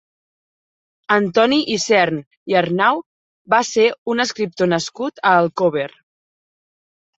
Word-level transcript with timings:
Antoni 1.15 1.59
Isern 1.73 2.17
i 2.53 2.57
Arnau 2.63 3.03
va 3.57 3.61
ser 3.73 3.87
un 4.15 4.27
escriptor 4.27 4.73
nascut 4.75 5.25
a 5.29 5.37
Alcover. 5.45 5.89